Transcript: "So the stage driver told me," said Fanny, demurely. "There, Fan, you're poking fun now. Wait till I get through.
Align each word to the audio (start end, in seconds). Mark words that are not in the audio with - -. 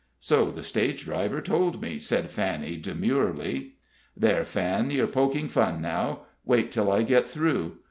"So 0.19 0.49
the 0.49 0.63
stage 0.63 1.03
driver 1.05 1.41
told 1.43 1.79
me," 1.79 1.99
said 1.99 2.31
Fanny, 2.31 2.75
demurely. 2.75 3.73
"There, 4.17 4.43
Fan, 4.45 4.89
you're 4.89 5.05
poking 5.05 5.47
fun 5.47 5.79
now. 5.79 6.21
Wait 6.43 6.71
till 6.71 6.91
I 6.91 7.03
get 7.03 7.29
through. 7.29 7.77